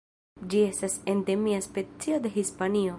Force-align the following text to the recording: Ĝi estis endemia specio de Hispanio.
Ĝi 0.53 0.61
estis 0.69 0.95
endemia 1.13 1.61
specio 1.67 2.21
de 2.27 2.35
Hispanio. 2.41 2.89